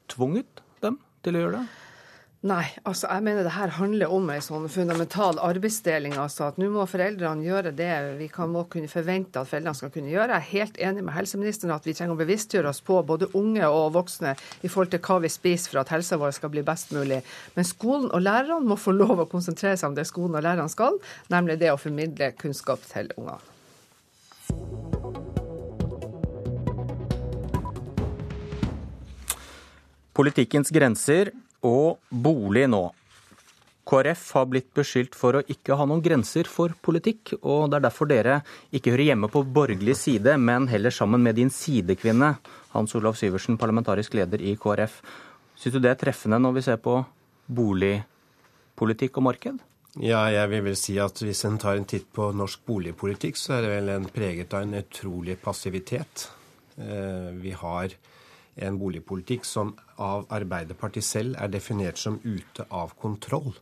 tvunget? 0.07 0.63
Til 1.25 1.37
å 1.37 1.45
gjøre 1.45 1.59
det? 1.59 1.67
Nei, 2.39 2.69
altså 2.87 3.09
jeg 3.09 3.23
mener 3.25 3.43
det 3.43 3.51
her 3.51 3.73
handler 3.75 4.13
om 4.15 4.29
en 4.31 4.43
sånn 4.43 4.69
fundamental 4.71 5.41
arbeidsdeling. 5.43 6.13
altså 6.15 6.45
At 6.45 6.61
nå 6.61 6.69
må 6.71 6.85
foreldrene 6.87 7.43
gjøre 7.43 7.73
det 7.75 7.89
vi 8.15 8.29
kan 8.31 8.47
må 8.53 8.61
kunne 8.71 8.87
forvente 8.87 9.41
at 9.41 9.49
foreldrene 9.49 9.75
skal 9.75 9.91
kunne 9.91 10.13
gjøre. 10.13 10.37
Jeg 10.37 10.39
er 10.39 10.53
helt 10.53 10.79
enig 10.87 11.03
med 11.03 11.17
helseministeren 11.17 11.75
at 11.75 11.83
vi 11.83 11.97
trenger 11.97 12.15
å 12.15 12.21
bevisstgjøre 12.21 12.71
oss 12.71 12.79
på 12.87 13.01
både 13.03 13.27
unge 13.35 13.67
og 13.67 13.91
voksne 13.97 14.37
i 14.63 14.71
forhold 14.71 14.95
til 14.95 15.03
hva 15.03 15.19
vi 15.25 15.35
spiser 15.35 15.73
for 15.73 15.83
at 15.83 15.91
helsa 15.91 16.21
vår 16.21 16.31
skal 16.39 16.55
bli 16.55 16.63
best 16.63 16.95
mulig. 16.95 17.19
Men 17.59 17.67
skolen 17.67 18.07
og 18.07 18.23
lærerne 18.23 18.63
må 18.71 18.79
få 18.79 18.95
lov 18.95 19.19
å 19.19 19.27
konsentrere 19.27 19.75
seg 19.75 19.91
om 19.91 19.99
det 19.99 20.07
skolen 20.07 20.39
og 20.39 20.47
lærerne 20.47 20.71
skal, 20.71 20.95
nemlig 21.27 21.59
det 21.59 21.75
å 21.75 21.81
formidle 21.81 22.31
kunnskap 22.39 22.87
til 22.87 23.11
unger. 23.19 23.43
Politikkens 30.19 30.67
grenser 30.75 31.29
og 31.63 32.01
bolig 32.11 32.65
nå. 32.67 32.89
KrF 33.89 34.23
har 34.35 34.49
blitt 34.51 34.67
beskyldt 34.75 35.15
for 35.15 35.39
å 35.39 35.43
ikke 35.47 35.77
ha 35.79 35.85
noen 35.87 36.03
grenser 36.03 36.49
for 36.51 36.75
politikk, 36.83 37.37
og 37.39 37.69
det 37.71 37.79
er 37.79 37.85
derfor 37.87 38.09
dere 38.09 38.35
ikke 38.75 38.91
hører 38.93 39.07
hjemme 39.13 39.29
på 39.31 39.45
borgerlig 39.47 39.95
side, 39.97 40.35
men 40.37 40.67
heller 40.69 40.91
sammen 40.93 41.23
med 41.23 41.39
din 41.39 41.49
sidekvinne, 41.53 42.33
Hans 42.75 42.97
Olav 42.99 43.15
Syversen, 43.17 43.57
parlamentarisk 43.57 44.19
leder 44.19 44.43
i 44.43 44.57
KrF. 44.59 44.99
Syns 45.55 45.77
du 45.77 45.79
det 45.79 45.93
er 45.93 46.03
treffende 46.03 46.41
når 46.43 46.59
vi 46.59 46.65
ser 46.67 46.83
på 46.83 46.99
boligpolitikk 47.47 49.17
og 49.23 49.27
marked? 49.31 49.63
Ja, 50.03 50.27
jeg 50.29 50.51
vil 50.51 50.67
vel 50.67 50.77
si 50.77 50.99
at 51.01 51.23
hvis 51.23 51.47
en 51.47 51.57
tar 51.63 51.79
en 51.79 51.87
titt 51.89 52.11
på 52.13 52.29
norsk 52.35 52.61
boligpolitikk, 52.67 53.39
så 53.39 53.55
er 53.55 53.65
det 53.65 53.73
vel 53.73 53.95
en 53.95 54.11
preget 54.13 54.53
av 54.53 54.67
en 54.67 54.77
utrolig 54.83 55.39
passivitet. 55.41 56.27
Eh, 56.77 57.31
vi 57.39 57.55
har 57.57 57.95
en 58.55 58.77
boligpolitikk 58.79 59.45
som 59.47 59.73
av 60.01 60.25
Arbeiderpartiet 60.33 61.05
selv 61.05 61.37
er 61.39 61.51
definert 61.51 61.99
som 61.99 62.19
ute 62.23 62.65
av 62.69 62.95
kontroll. 62.99 63.53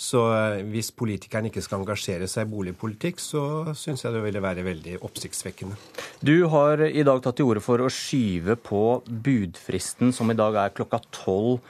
Så 0.00 0.22
eh, 0.32 0.62
hvis 0.72 0.88
politikerne 0.96 1.50
ikke 1.50 1.62
skal 1.64 1.82
engasjere 1.82 2.28
seg 2.30 2.46
i 2.46 2.50
boligpolitikk, 2.54 3.20
så 3.20 3.74
syns 3.76 4.06
jeg 4.06 4.14
det 4.14 4.22
ville 4.24 4.40
være 4.40 4.64
veldig 4.64 4.96
oppsiktsvekkende. 5.04 5.76
Du 6.24 6.48
har 6.52 6.80
i 6.86 7.04
dag 7.04 7.20
tatt 7.20 7.36
til 7.40 7.50
orde 7.50 7.64
for 7.64 7.84
å 7.84 7.90
skyve 7.92 8.56
på 8.56 8.84
budfristen, 9.04 10.14
som 10.16 10.32
i 10.32 10.38
dag 10.38 10.56
er 10.56 10.74
klokka 10.76 11.02
tolv 11.12 11.60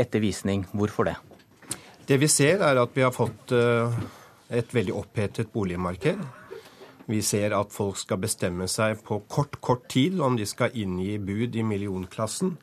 etter 0.00 0.24
visning. 0.24 0.64
Hvorfor 0.72 1.10
det? 1.10 1.18
Det 2.08 2.16
vi 2.20 2.28
ser, 2.28 2.64
er 2.64 2.80
at 2.80 2.96
vi 2.96 3.04
har 3.04 3.12
fått 3.12 3.52
eh, 3.52 4.00
et 4.52 4.72
veldig 4.76 4.96
opphetet 5.04 5.52
boligmarked. 5.52 6.24
Vi 7.10 7.20
ser 7.22 7.52
at 7.52 7.72
folk 7.74 7.98
skal 8.00 8.22
bestemme 8.22 8.68
seg 8.70 9.02
på 9.04 9.20
kort, 9.28 9.58
kort 9.60 9.88
tid 9.92 10.20
om 10.24 10.38
de 10.38 10.46
skal 10.48 10.72
inngi 10.72 11.18
bud 11.20 11.56
i 11.56 11.64
millionklassen. 11.66 12.54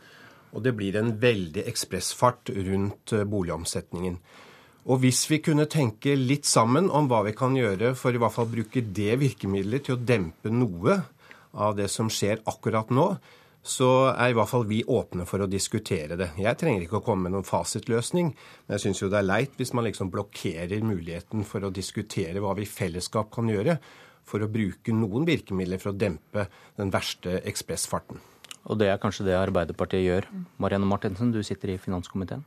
Og 0.51 0.63
det 0.65 0.73
blir 0.75 0.97
en 0.99 1.13
veldig 1.21 1.63
ekspressfart 1.69 2.51
rundt 2.57 3.13
eh, 3.15 3.27
boligomsetningen. 3.27 4.17
Og 4.89 5.03
hvis 5.03 5.27
vi 5.29 5.37
kunne 5.45 5.67
tenke 5.69 6.15
litt 6.17 6.47
sammen 6.49 6.89
om 6.89 7.05
hva 7.07 7.21
vi 7.27 7.35
kan 7.37 7.53
gjøre 7.55 7.93
for 7.95 8.15
i 8.15 8.21
hvert 8.21 8.33
fall 8.33 8.49
bruke 8.49 8.81
det 8.81 9.19
virkemidlet 9.21 9.85
til 9.85 9.95
å 9.95 10.01
dempe 10.01 10.49
noe 10.49 10.97
av 11.53 11.77
det 11.77 11.87
som 11.91 12.09
skjer 12.09 12.41
akkurat 12.49 12.89
nå, 12.89 13.11
så 13.61 14.09
er 14.09 14.31
i 14.31 14.35
hvert 14.35 14.49
fall 14.49 14.65
vi 14.65 14.81
åpne 14.81 15.27
for 15.29 15.43
å 15.43 15.49
diskutere 15.49 16.17
det. 16.17 16.31
Jeg 16.41 16.57
trenger 16.57 16.87
ikke 16.87 16.97
å 16.97 17.05
komme 17.05 17.27
med 17.27 17.35
noen 17.35 17.45
fasitløsning, 17.45 18.31
men 18.33 18.73
jeg 18.73 18.87
syns 18.87 19.03
jo 19.03 19.09
det 19.13 19.19
er 19.21 19.27
leit 19.27 19.53
hvis 19.59 19.75
man 19.77 19.85
liksom 19.85 20.09
blokkerer 20.13 20.81
muligheten 20.81 21.45
for 21.45 21.67
å 21.67 21.73
diskutere 21.73 22.41
hva 22.41 22.55
vi 22.57 22.65
i 22.65 22.71
fellesskap 22.71 23.29
kan 23.35 23.51
gjøre 23.53 23.77
for 24.27 24.43
å 24.43 24.49
bruke 24.51 24.95
noen 24.95 25.27
virkemidler 25.27 25.81
for 25.81 25.91
å 25.91 25.97
dempe 25.97 26.47
den 26.79 26.93
verste 26.93 27.39
ekspressfarten. 27.47 28.21
Og 28.69 28.77
det 28.77 28.91
er 28.91 29.01
kanskje 29.01 29.25
det 29.25 29.37
Arbeiderpartiet 29.39 30.05
gjør. 30.05 30.27
Marianne 30.61 30.89
Martinsen, 30.89 31.33
du 31.33 31.41
sitter 31.43 31.73
i 31.73 31.81
finanskomiteen. 31.81 32.43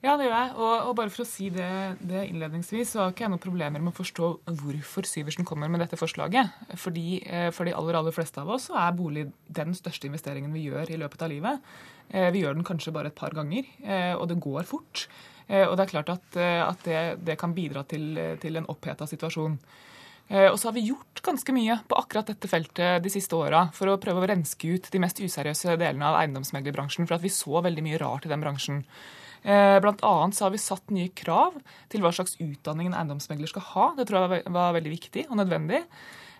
Ja, 0.00 0.14
det 0.16 0.30
gjør 0.30 0.32
jeg. 0.32 0.52
Og, 0.56 0.74
og, 0.88 0.92
bare 0.96 1.12
for 1.12 1.26
å 1.26 1.28
si 1.28 1.50
det, 1.52 1.68
det, 2.00 2.22
innledningsvis, 2.30 2.94
så 2.94 3.02
har 3.02 3.10
ikke 3.12 3.26
jeg 3.26 3.32
noen 3.34 3.42
problemer 3.42 3.82
med 3.82 3.92
å 3.92 3.98
forstå 3.98 4.28
hvorfor 4.62 5.08
Syversen 5.08 5.44
kommer 5.48 5.68
med 5.68 5.82
dette 5.84 5.98
forslaget. 6.00 6.54
Fordi 6.80 7.20
eh, 7.20 7.50
For 7.52 7.68
de 7.68 7.74
aller 7.76 7.98
aller 7.98 8.16
fleste 8.16 8.40
av 8.40 8.48
oss 8.54 8.70
så 8.70 8.78
er 8.80 8.96
bolig 8.96 9.26
den 9.60 9.76
største 9.76 10.08
investeringen 10.08 10.54
vi 10.56 10.64
gjør 10.70 10.94
i 10.94 10.96
løpet 11.02 11.26
av 11.26 11.32
livet. 11.34 11.68
Eh, 12.08 12.30
vi 12.32 12.40
gjør 12.40 12.56
den 12.56 12.66
kanskje 12.66 12.94
bare 12.96 13.12
et 13.12 13.18
par 13.18 13.36
ganger, 13.36 13.68
eh, 13.84 14.14
og 14.16 14.30
det 14.30 14.40
går 14.40 14.64
fort. 14.70 15.04
Eh, 15.50 15.66
og 15.66 15.76
det 15.76 15.84
er 15.84 15.92
klart 15.92 16.14
at, 16.16 16.40
at 16.40 16.88
det, 16.88 17.04
det, 17.26 17.36
kan 17.36 17.52
bidra 17.52 17.84
til, 17.84 18.14
til 18.40 18.56
en 18.56 18.70
oppheta 18.72 19.04
situasjon. 19.10 19.60
Eh, 20.30 20.46
og 20.46 20.56
så 20.60 20.68
har 20.68 20.76
vi 20.76 20.86
gjort 20.86 21.22
ganske 21.26 21.52
mye 21.54 21.80
på 21.90 21.96
akkurat 21.98 22.28
dette 22.30 22.48
feltet 22.50 23.02
de 23.02 23.10
siste 23.10 23.34
åra 23.34 23.64
for 23.74 23.90
å 23.90 23.98
prøve 24.02 24.22
å 24.22 24.28
renske 24.30 24.76
ut 24.76 24.90
de 24.92 25.00
mest 25.02 25.18
useriøse 25.18 25.74
delene 25.80 26.06
av 26.06 26.20
eiendomsmeglerbransjen, 26.20 27.08
for 27.08 27.18
at 27.18 27.24
vi 27.24 27.32
så 27.34 27.62
veldig 27.66 27.84
mye 27.86 27.98
rart 28.02 28.28
i 28.28 28.30
den 28.30 28.44
bransjen. 28.44 28.84
Eh, 29.42 29.78
blant 29.82 30.04
annet 30.06 30.36
så 30.36 30.46
har 30.46 30.54
vi 30.54 30.62
satt 30.62 30.94
nye 30.94 31.10
krav 31.16 31.56
til 31.90 32.04
hva 32.04 32.12
slags 32.14 32.38
utdanning 32.38 32.90
en 32.90 32.98
eiendomsmegler 33.00 33.50
skal 33.50 33.66
ha. 33.72 33.88
Det 33.98 34.06
tror 34.06 34.36
jeg 34.36 34.54
var 34.54 34.76
veldig 34.78 34.94
viktig 34.94 35.26
og 35.30 35.40
nødvendig. 35.42 35.82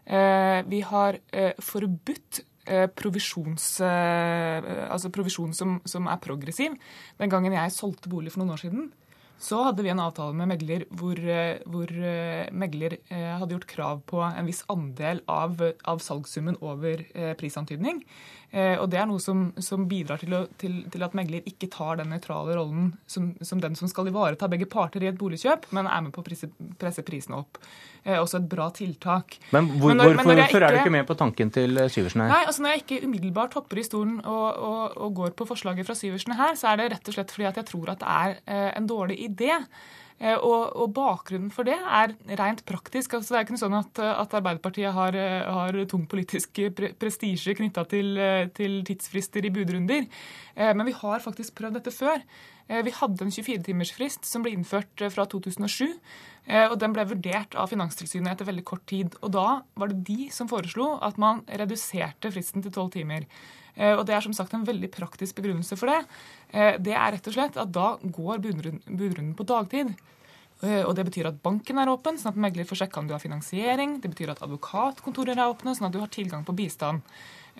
Eh, 0.06 0.60
vi 0.70 0.84
har 0.86 1.18
forbudt 1.64 2.44
provisjons, 2.94 3.64
altså 3.82 5.08
provisjon 5.10 5.50
som, 5.56 5.72
som, 5.88 6.04
er 6.06 6.20
progressiv. 6.22 6.76
Den 7.18 7.32
gangen 7.32 7.56
jeg 7.56 7.72
solgte 7.74 8.12
bolig 8.12 8.30
for 8.30 8.44
noen 8.44 8.52
år 8.54 8.60
siden, 8.62 8.84
så 9.40 9.62
hadde 9.64 9.84
vi 9.86 9.88
en 9.92 10.02
avtale 10.04 10.36
med 10.36 10.50
megler 10.50 10.82
hvor, 11.00 11.16
hvor 11.64 11.92
megler 12.52 12.98
hadde 13.08 13.54
gjort 13.56 13.70
krav 13.70 14.02
på 14.10 14.20
en 14.26 14.48
viss 14.48 14.60
andel 14.68 15.22
av, 15.32 15.56
av 15.88 16.02
salgssummen 16.04 16.58
over 16.60 17.06
prisantydning. 17.40 18.02
Eh, 18.50 18.74
og 18.82 18.88
Det 18.90 18.98
er 18.98 19.06
noe 19.06 19.22
som, 19.22 19.44
som 19.62 19.84
bidrar 19.90 20.18
til, 20.22 20.34
å, 20.34 20.42
til, 20.58 20.80
til, 20.90 21.04
at 21.06 21.14
megler 21.14 21.46
ikke 21.46 21.68
tar 21.70 22.00
den 22.00 22.10
nøytrale 22.10 22.56
rollen 22.58 22.90
som, 23.06 23.30
som, 23.46 23.60
den 23.62 23.78
som 23.78 23.90
skal 23.90 24.10
ivareta 24.10 24.48
begge 24.50 24.66
parter 24.70 25.04
i 25.04 25.10
et 25.10 25.20
boligkjøp, 25.20 25.68
men 25.76 25.86
er 25.86 26.02
med 26.02 26.14
på 26.16 26.24
å 26.24 26.26
presse, 26.26 26.50
presse 26.80 27.04
prisene 27.06 27.38
opp. 27.38 27.60
Eh, 28.00 28.16
også 28.16 28.40
et 28.40 28.48
bra 28.48 28.70
tiltak. 28.72 29.36
Men, 29.52 29.68
hvor, 29.76 29.92
men 29.92 30.00
når, 30.00 30.14
hvorfor, 30.14 30.30
men 30.30 30.42
ikke, 30.46 30.60
er 30.64 30.72
du 30.72 30.80
ikke 30.80 30.94
med 30.94 31.06
på 31.08 31.16
tanken 31.20 31.52
til 31.52 31.76
eh, 31.76 31.88
Syversen 31.92 32.24
her? 32.24 32.32
Nei, 32.32 32.42
altså 32.48 32.64
Når 32.64 32.72
jeg 32.72 32.84
ikke 32.84 33.00
umiddelbart 33.04 33.56
hopper 33.58 33.80
i 33.80 33.84
stolen 33.84 34.20
og, 34.24 34.46
og, 34.56 34.96
og 34.96 35.16
går 35.18 35.34
på 35.36 35.46
forslaget 35.50 35.88
fra 35.88 35.96
Syversen 35.98 36.36
her, 36.38 36.54
så 36.56 36.72
er 36.72 36.80
det 36.80 36.92
rett 36.94 37.10
og 37.10 37.16
slett 37.18 37.34
fordi 37.34 37.48
at 37.50 37.60
jeg 37.60 37.68
tror 37.68 37.90
at 37.92 38.00
det 38.00 38.14
er 38.14 38.38
eh, 38.46 38.70
en 38.80 38.88
dårlig 38.88 39.20
idé. 39.28 39.56
Og, 40.20 40.76
og, 40.76 40.90
bakgrunnen 40.92 41.48
for 41.48 41.64
det 41.64 41.78
er 41.80 42.10
rent 42.36 42.58
praktisk. 42.68 43.14
Altså, 43.16 43.32
det 43.32 43.38
er 43.38 43.46
ikke 43.46 43.54
noe 43.54 43.62
sånn 43.62 43.76
at, 43.78 44.00
at 44.04 44.34
Arbeiderpartiet 44.36 44.92
har, 44.92 45.16
har, 45.16 45.78
tung 45.88 46.02
politisk 46.12 46.60
pre 46.76 46.90
prestisje 47.00 47.54
knytta 47.56 47.86
til, 47.88 48.20
til, 48.52 48.74
tidsfrister 48.84 49.48
i 49.48 49.52
budrunder. 49.54 50.04
Men 50.60 50.84
vi 50.84 50.92
har 50.98 51.24
faktisk 51.24 51.56
prøvd 51.62 51.78
dette 51.78 51.94
før. 51.96 52.20
Vi 52.68 52.92
hadde 52.98 53.24
en 53.24 53.32
24-timersfrist 53.32 54.28
som 54.28 54.44
ble 54.44 54.52
innført 54.58 55.08
fra 55.08 55.24
2007. 55.24 55.88
Og 56.48 56.76
den 56.80 56.94
ble 56.96 57.04
vurdert 57.06 57.54
av 57.54 57.68
Finanstilsynet 57.70 58.32
etter 58.32 58.48
veldig 58.48 58.64
kort 58.66 58.82
tid. 58.90 59.12
Og 59.20 59.30
da 59.36 59.60
var 59.78 59.90
det 59.90 60.00
de 60.08 60.30
som 60.34 60.48
foreslo 60.50 60.96
at 61.04 61.18
man 61.20 61.44
reduserte 61.46 62.32
fristen 62.32 62.64
til 62.64 62.72
tolv 62.74 62.90
timer. 62.94 63.26
Og 63.76 64.02
Det 64.08 64.16
er 64.16 64.24
som 64.24 64.34
sagt 64.34 64.56
en 64.56 64.64
veldig 64.66 64.90
praktisk 64.90 65.38
begrunnelse 65.38 65.78
for 65.78 65.92
det. 65.92 66.00
Det 66.82 66.96
er 66.96 67.12
rett 67.14 67.28
og 67.30 67.36
slett 67.36 67.60
at 67.60 67.70
da 67.70 67.92
går 68.02 68.42
budrunden 68.42 69.36
på 69.38 69.46
dagtid. 69.46 69.94
Eh, 70.60 70.82
og 70.84 70.94
Det 70.96 71.06
betyr 71.08 71.30
at 71.30 71.42
banken 71.42 71.80
er 71.80 71.88
åpen, 71.88 72.18
sånn 72.20 72.34
at 72.34 72.40
megler 72.40 72.68
får 72.68 72.82
sjekka 72.82 73.00
om 73.00 73.08
du 73.08 73.14
har 73.14 73.22
finansiering. 73.22 73.98
Det 74.00 74.12
betyr 74.12 74.34
at 74.34 74.42
advokatkontorer 74.44 75.38
er 75.38 75.48
åpne, 75.48 75.74
sånn 75.76 75.88
at 75.88 75.96
du 75.96 76.00
har 76.02 76.12
tilgang 76.12 76.44
på 76.44 76.56
bistand. 76.56 77.00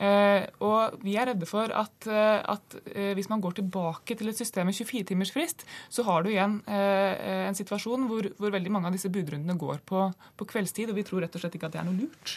Uh, 0.01 0.45
og 0.65 1.01
vi 1.05 1.17
er 1.19 1.31
redde 1.31 1.49
for 1.49 1.73
at, 1.75 1.97
uh, 2.09 2.41
at 2.55 2.77
uh, 2.95 3.13
hvis 3.19 3.31
man 3.33 3.43
går 3.45 3.59
tilbake 3.59 4.17
til 4.17 4.31
et 4.31 4.39
system 4.39 4.71
med 4.71 4.77
24-timersfrist, 4.77 5.65
så 5.93 6.05
har 6.07 6.25
du 6.25 6.31
igjen 6.33 6.61
en 6.71 7.57
situasjon 7.57 8.07
hvor, 8.09 8.27
hvor, 8.39 8.53
veldig 8.53 8.73
mange 8.73 8.89
av 8.91 8.95
disse 8.95 9.11
budrundene 9.13 9.57
går 9.59 9.81
på, 9.87 10.05
på, 10.37 10.47
kveldstid. 10.53 10.93
Og 10.93 10.99
vi 10.99 11.05
tror 11.07 11.25
rett 11.25 11.35
og 11.37 11.43
slett 11.43 11.57
ikke 11.59 11.71
at 11.71 11.77
det 11.77 11.81
er 11.83 11.89
noe 11.89 11.99
lurt. 11.99 12.37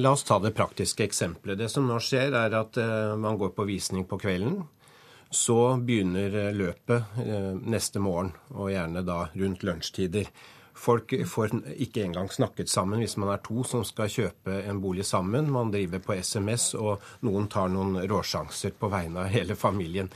La 0.00 0.12
oss 0.14 0.24
ta 0.26 0.38
det 0.42 0.54
praktiske 0.56 1.04
eksempelet. 1.06 1.58
Det 1.60 1.68
som 1.72 1.86
nå 1.88 1.98
skjer, 2.02 2.34
er 2.36 2.56
at 2.58 2.78
man 3.20 3.38
går 3.40 3.52
på 3.56 3.66
visning 3.68 4.06
på 4.08 4.20
kvelden. 4.20 4.62
Så 5.30 5.76
begynner 5.76 6.36
eh, 6.36 6.54
løpet 6.56 7.18
eh, 7.20 7.52
neste 7.68 8.00
morgen, 8.00 8.32
og 8.54 8.70
gjerne 8.72 9.04
da 9.04 9.26
rundt 9.34 9.64
lunsjtider. 9.66 10.30
Folk 10.78 11.12
får 11.26 11.52
ikke 11.82 12.04
engang 12.06 12.28
snakket 12.30 12.70
sammen 12.70 13.02
hvis 13.02 13.16
man 13.18 13.32
er 13.32 13.40
to 13.42 13.64
som 13.66 13.82
skal 13.86 14.10
kjøpe 14.12 14.60
en 14.62 14.78
bolig 14.82 15.06
sammen. 15.08 15.50
Man 15.50 15.72
driver 15.74 16.02
på 16.04 16.14
SMS, 16.14 16.70
og 16.78 17.02
noen 17.26 17.48
tar 17.50 17.72
noen 17.72 17.98
råsjanser 18.08 18.76
på 18.78 18.90
vegne 18.92 19.24
av 19.24 19.32
hele 19.32 19.58
familien. 19.58 20.10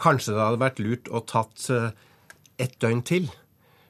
Kanskje 0.00 0.34
det 0.34 0.42
hadde 0.42 0.62
vært 0.64 0.82
lurt 0.82 1.12
å 1.12 1.22
tatt 1.22 1.68
eh, 1.74 1.94
ett 2.58 2.74
døgn 2.82 3.04
til, 3.06 3.30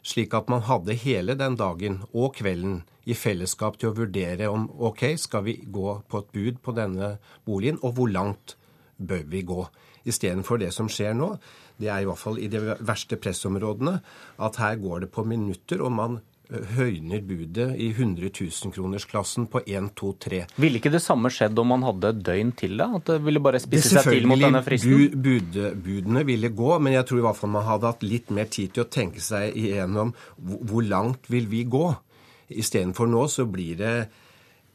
slik 0.04 0.37
at 0.37 0.52
man 0.52 0.66
hadde 0.68 0.97
hele 1.00 1.37
den 1.38 1.56
dagen 1.58 2.02
og 2.12 2.37
kvelden 2.38 2.82
i 3.08 3.16
fellesskap 3.16 3.78
til 3.80 3.90
å 3.90 3.97
vurdere 3.97 4.50
om 4.52 4.68
OK, 4.85 5.14
skal 5.16 5.47
vi 5.49 5.56
gå 5.64 5.99
på 6.08 6.23
et 6.23 6.32
bud 6.37 6.62
på 6.64 6.76
denne 6.76 7.14
boligen, 7.49 7.80
og 7.80 7.97
hvor 7.97 8.12
langt 8.12 8.58
bør 8.99 9.25
vi 9.32 9.42
gå? 9.49 9.62
Istedenfor 10.09 10.61
det 10.62 10.73
som 10.75 10.88
skjer 10.93 11.15
nå, 11.17 11.35
det 11.79 11.93
er 11.93 12.03
i 12.03 12.09
hvert 12.09 12.21
fall 12.21 12.41
i 12.41 12.49
de 12.50 12.62
verste 12.81 13.19
pressområdene, 13.21 13.99
at 14.45 14.59
her 14.62 14.81
går 14.81 15.07
det 15.07 15.12
på 15.15 15.27
minutter, 15.29 15.85
og 15.85 15.95
man 15.95 16.19
høyner 16.49 17.21
budet 17.29 17.75
i 17.77 17.91
100 17.93 18.31
000-kronersklassen 18.33 19.49
på 19.53 19.61
1, 19.67 19.91
2, 19.99 20.12
3. 20.25 20.38
Ville 20.57 20.81
ikke 20.81 20.93
det 20.95 21.03
samme 21.05 21.29
skjedd 21.33 21.59
om 21.61 21.69
man 21.75 21.85
hadde 21.85 22.12
et 22.15 22.23
døgn 22.25 22.53
til? 22.57 22.79
da? 22.81 22.87
At 22.97 23.11
det 23.11 23.19
ville 23.27 23.43
bare 23.45 23.61
spisse 23.61 23.99
seg 23.99 24.09
til 24.09 24.29
mot 24.31 24.41
denne 24.41 24.62
fristen? 24.65 25.12
Bud, 25.12 25.59
budene 25.85 26.25
ville 26.29 26.53
gå, 26.57 26.71
men 26.81 26.97
jeg 26.97 27.09
tror 27.09 27.21
i 27.21 27.27
hvert 27.27 27.41
fall 27.41 27.53
man 27.53 27.69
hadde 27.69 27.93
hatt 27.93 28.07
litt 28.07 28.33
mer 28.35 28.49
tid 28.53 28.73
til 28.73 28.87
å 28.87 28.88
tenke 28.88 29.21
seg 29.25 29.57
igjennom 29.61 30.15
hvor 30.38 30.87
langt 30.88 31.29
vil 31.33 31.50
vi 31.53 31.67
gå. 31.69 31.91
Istedenfor 32.49 33.11
nå 33.12 33.27
så 33.29 33.45
blir 33.50 33.77
det 33.83 33.95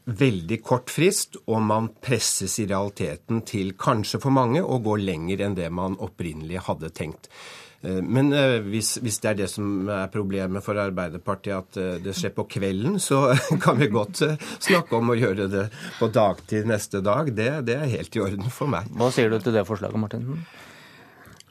veldig 0.04 0.60
kort 0.64 0.92
frist, 0.92 1.38
og 1.48 1.62
man 1.64 1.90
presses 2.04 2.58
i 2.60 2.68
realiteten 2.68 3.42
til 3.48 3.72
kanskje 3.80 4.20
for 4.22 4.34
mange 4.34 4.62
å 4.62 4.80
gå 4.84 4.98
lenger 5.00 5.46
enn 5.46 5.56
det 5.56 5.70
man 5.72 5.96
opprinnelig 6.02 6.66
hadde 6.68 6.92
tenkt. 6.94 7.30
Eh, 7.84 8.00
men 8.02 8.32
eh, 8.32 8.58
hvis, 8.64 8.96
hvis, 9.04 9.18
det 9.22 9.30
er 9.30 9.38
det 9.42 9.48
som 9.52 9.88
er 9.88 10.12
problemet 10.12 10.64
for 10.64 10.80
Arbeiderpartiet, 10.80 11.56
at 11.56 11.80
eh, 11.80 11.96
det 12.04 12.16
skjer 12.16 12.34
på 12.36 12.46
kvelden, 12.56 12.98
så 13.02 13.26
kan 13.64 13.80
vi 13.80 13.90
godt 13.92 14.22
snakke 14.58 15.00
om 15.00 15.12
å 15.12 15.18
gjøre 15.18 15.48
det 15.52 15.66
på 15.98 16.10
dagtid 16.12 16.68
neste 16.70 17.02
dag. 17.04 17.32
Det, 17.34 17.50
det 17.68 17.78
er 17.80 17.96
helt 17.98 18.16
i 18.16 18.24
orden 18.24 18.52
for 18.52 18.70
meg. 18.72 18.88
Hva 18.96 19.10
sier 19.14 19.32
du 19.32 19.40
til 19.40 19.56
det 19.56 19.66
forslaget, 19.68 20.00
Martin? 20.00 20.44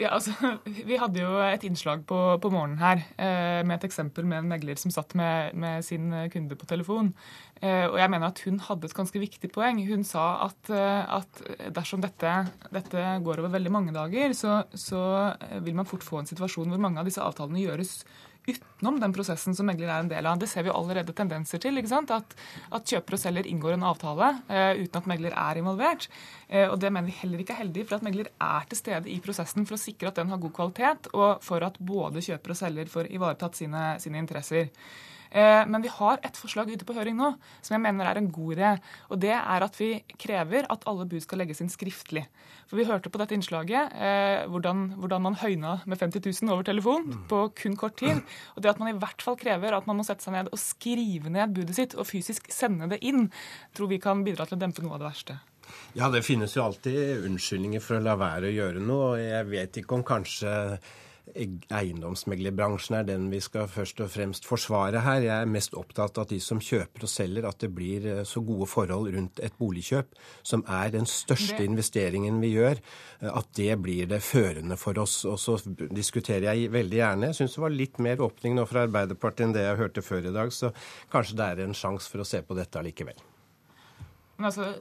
Ja, 0.01 0.09
altså, 0.15 0.33
Vi 0.89 0.97
hadde 0.97 1.21
jo 1.21 1.37
et 1.45 1.63
innslag 1.67 2.01
på, 2.09 2.17
på 2.41 2.51
morgenen 2.53 2.81
her 2.81 3.03
eh, 3.21 3.61
med 3.61 3.77
et 3.77 3.87
eksempel 3.87 4.25
med 4.25 4.41
en 4.41 4.49
megler 4.49 4.79
som 4.81 4.93
satt 4.93 5.13
med, 5.17 5.53
med 5.53 5.85
sin 5.85 6.09
kunde 6.33 6.57
på 6.57 6.69
telefon. 6.69 7.11
Eh, 7.61 7.85
og 7.85 7.99
jeg 8.01 8.09
mener 8.09 8.31
at 8.31 8.41
Hun 8.43 8.59
hadde 8.59 8.89
et 8.89 8.97
ganske 8.97 9.21
viktig 9.21 9.51
poeng. 9.53 9.83
Hun 9.87 10.03
sa 10.07 10.47
at, 10.47 10.73
eh, 10.73 11.15
at 11.19 11.43
dersom 11.77 12.01
dette, 12.01 12.33
dette, 12.73 13.05
går 13.23 13.43
over 13.43 13.53
veldig 13.53 13.71
mange 13.71 13.93
dager, 13.95 14.33
så, 14.33 14.63
så, 14.73 15.03
vil 15.61 15.77
man 15.77 15.89
fort 15.89 16.03
få 16.03 16.23
en 16.23 16.29
situasjon 16.29 16.73
hvor 16.73 16.81
mange 16.81 16.99
av 16.99 17.07
disse 17.07 17.21
avtalene 17.21 17.61
gjøres 17.61 17.99
utenom 18.47 18.99
den 18.99 19.13
prosessen 19.15 19.55
som 19.55 19.67
megler 19.69 19.89
er 19.89 20.03
en 20.03 20.11
del 20.11 20.27
av. 20.27 20.39
Det 20.39 20.49
ser 20.51 20.65
vi 20.65 20.73
allerede 20.73 21.15
tendenser 21.15 21.61
til. 21.63 21.79
At, 21.79 22.35
at 22.73 22.93
kjøper 22.93 23.17
og 23.17 23.21
selger 23.21 23.47
inngår 23.49 23.77
en 23.77 23.87
avtale 23.87 24.33
uh, 24.49 24.73
uten 24.79 24.99
at 24.99 25.09
megler 25.09 25.35
er 25.37 25.61
involvert. 25.61 26.09
Uh, 26.49 26.67
og 26.73 26.77
Det 26.81 26.91
mener 26.91 27.09
vi 27.11 27.19
heller 27.21 27.43
ikke 27.43 27.55
er 27.55 27.63
heldig, 27.63 27.87
for 27.87 27.99
at 27.99 28.05
megler 28.07 28.31
er 28.33 28.67
til 28.69 28.81
stede 28.81 29.11
i 29.11 29.19
prosessen 29.23 29.67
for 29.69 29.77
å 29.77 29.81
sikre 29.81 30.11
at 30.11 30.19
den 30.19 30.33
har 30.33 30.41
god 30.43 30.55
kvalitet, 30.59 31.09
og 31.13 31.43
for 31.45 31.63
at 31.65 31.79
både 31.79 32.23
kjøper 32.25 32.55
og 32.55 32.59
selger 32.59 32.91
får 32.91 33.11
ivaretatt 33.15 33.59
sine, 33.63 33.87
sine 34.03 34.21
interesser. 34.21 34.71
Eh, 35.33 35.63
men 35.65 35.81
vi 35.81 35.89
har 35.89 36.21
et 36.21 36.37
forslag 36.37 36.69
ute 36.69 36.85
på 36.85 36.93
høring 36.93 37.17
nå 37.17 37.31
som 37.63 37.73
jeg 37.73 37.81
mener 37.81 38.05
er 38.05 38.19
en 38.19 38.29
god 38.33 38.55
idé. 38.55 38.71
Og 39.09 39.21
det 39.23 39.33
er 39.33 39.65
at 39.65 39.79
vi 39.79 39.91
krever 40.21 40.67
at 40.69 40.85
alle 40.89 41.07
bud 41.09 41.23
skal 41.25 41.41
legges 41.41 41.63
inn 41.63 41.71
skriftlig. 41.73 42.27
For 42.69 42.77
vi 42.77 42.85
hørte 42.87 43.09
på 43.13 43.19
dette 43.21 43.35
innslaget 43.37 43.95
eh, 43.97 44.43
hvordan, 44.49 44.85
hvordan, 45.01 45.25
man 45.25 45.39
høyna 45.41 45.79
med 45.89 45.99
50 45.99 46.25
000 46.43 46.53
over 46.53 46.67
telefon 46.67 47.07
mm. 47.09 47.23
på 47.31 47.45
kun 47.63 47.77
kort 47.79 47.97
tid. 48.01 48.21
Og 48.53 48.63
det 48.63 48.73
at 48.73 48.81
man 48.81 48.93
i 48.93 48.97
hvert 48.99 49.25
fall 49.25 49.39
krever 49.39 49.73
at 49.73 49.89
man 49.89 49.99
må 49.99 50.05
sette 50.07 50.25
seg 50.25 50.37
ned 50.37 50.51
og 50.53 50.61
skrive 50.61 51.33
ned 51.33 51.55
budet 51.55 51.77
sitt 51.79 51.97
og 51.97 52.07
fysisk 52.09 52.51
sende 52.53 52.91
det 52.91 53.01
inn, 53.05 53.27
tror 53.73 53.89
vi 53.91 54.01
kan 54.03 54.23
bidra 54.25 54.47
til 54.49 54.59
å 54.59 54.63
dempe 54.63 54.85
noe 54.85 54.97
av 54.97 55.03
det 55.03 55.09
verste. 55.09 55.39
Ja, 55.97 56.09
det 56.13 56.23
finnes 56.25 56.53
jo 56.57 56.65
alltid 56.65 57.25
unnskyldninger 57.27 57.81
for 57.83 57.97
å 57.97 58.03
la 58.03 58.17
være 58.19 58.49
å 58.49 58.53
gjøre 58.53 58.81
noe. 58.83 59.13
og 59.13 59.21
Jeg 59.21 59.49
vet 59.49 59.81
ikke 59.81 59.97
om 59.97 60.05
kanskje 60.05 60.53
eiendomsmeglerbransjen 61.33 62.97
er 62.97 63.05
den 63.07 63.29
vi 63.31 63.39
skal 63.41 63.69
først 63.71 64.01
og 64.03 64.11
fremst 64.11 64.45
forsvare 64.47 65.03
her. 65.05 65.23
Jeg 65.23 65.33
er 65.33 65.49
mest 65.49 65.75
opptatt 65.79 66.19
av 66.19 66.27
at 66.27 66.33
de 66.33 66.39
som 66.43 66.59
kjøper 66.61 67.05
og 67.07 67.11
selger, 67.11 67.47
at 67.47 67.63
det 67.63 67.71
blir 67.73 68.07
eh, 68.11 68.21
så 68.27 68.43
gode 68.43 68.67
forhold 68.69 69.13
rundt 69.15 69.39
et 69.43 69.55
boligkjøp, 69.59 70.13
som 70.43 70.65
er 70.67 70.91
den 70.93 71.07
største 71.09 71.63
investeringen 71.63 72.41
vi 72.43 72.53
gjør, 72.57 72.81
eh, 73.23 73.31
at 73.31 73.51
det 73.57 73.71
blir 73.81 74.09
det 74.11 74.23
førende 74.25 74.77
for 74.79 74.99
oss. 74.99 75.21
Og 75.29 75.39
så 75.39 75.57
diskuterer 75.95 76.51
jeg 76.51 76.73
veldig 76.75 76.99
gjerne. 76.99 77.31
Jeg 77.31 77.41
syns 77.41 77.57
det 77.57 77.65
var 77.65 77.77
litt 77.77 78.01
mer 78.03 78.23
åpning 78.27 78.59
nå 78.59 78.67
fra 78.69 78.85
Arbeiderpartiet 78.87 79.47
enn 79.47 79.55
det 79.55 79.67
jeg 79.67 79.79
hørte 79.79 80.05
før 80.05 80.27
i 80.27 80.35
dag, 80.35 80.51
så 80.53 80.73
kanskje 81.13 81.39
det 81.39 81.51
er 81.53 81.63
en 81.63 81.77
sjanse 81.77 82.11
for 82.11 82.23
å 82.23 82.27
se 82.27 82.43
på 82.43 82.59
dette 82.59 82.79
allikevel. 82.79 83.32
Men 84.43 84.49
altså, 84.51 84.73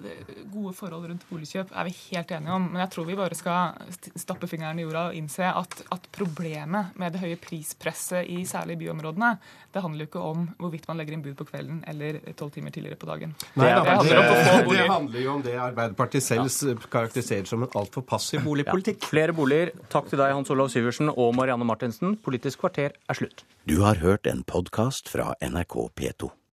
Gode 0.51 0.73
forhold 0.75 1.05
rundt 1.07 1.25
boligkjøp 1.29 1.71
er 1.71 1.87
vi 1.87 1.93
helt 2.11 2.33
enige 2.35 2.55
om. 2.57 2.65
Men 2.73 2.81
jeg 2.83 2.91
tror 2.91 3.07
vi 3.07 3.15
bare 3.19 3.37
skal 3.39 3.93
stappe 4.19 4.49
fingeren 4.51 4.81
i 4.81 4.87
jorda 4.87 5.05
og 5.11 5.19
innse 5.19 5.47
at, 5.47 5.77
at 5.95 6.09
problemet 6.15 6.97
med 6.99 7.15
det 7.15 7.23
høye 7.23 7.39
prispresset 7.39 8.27
i 8.27 8.41
særlig 8.49 8.81
byområdene, 8.81 9.37
det 9.73 9.85
handler 9.85 10.05
jo 10.05 10.11
ikke 10.11 10.25
om 10.33 10.49
hvorvidt 10.59 10.91
man 10.91 10.99
legger 10.99 11.17
inn 11.17 11.23
bud 11.23 11.39
på 11.39 11.47
kvelden 11.53 11.79
eller 11.89 12.19
tolv 12.39 12.51
timer 12.57 12.75
tidligere 12.75 12.99
på 12.99 13.09
dagen. 13.13 13.37
Nei, 13.55 13.71
det, 13.71 13.79
det, 13.79 13.95
handler 13.95 14.19
det, 14.19 14.67
det, 14.73 14.91
handler 14.91 15.25
jo 15.29 15.33
om 15.37 15.47
det 15.47 15.57
Arbeiderpartiet 15.69 16.27
selv 16.27 16.85
karakteriserer 16.91 17.47
som 17.49 17.63
en 17.63 17.79
altfor 17.79 18.03
passiv 18.03 18.43
boligpolitikk. 18.43 18.99
Ja, 19.07 19.13
flere 19.15 19.39
boliger. 19.39 19.75
Takk 19.95 20.11
til 20.11 20.19
deg, 20.19 20.35
Hans 20.35 20.51
Olav 20.51 20.75
Syversen 20.75 21.15
og 21.15 21.37
Marianne 21.39 21.69
Martinsen. 21.71 22.19
Politisk 22.27 22.67
kvarter 22.67 22.99
er 22.99 23.23
slutt. 23.23 23.47
Du 23.71 23.79
har 23.87 24.03
hørt 24.03 24.27
en 24.27 24.43
podkast 24.43 25.13
fra 25.13 25.37
NRK 25.39 25.85
P2. 25.95 26.35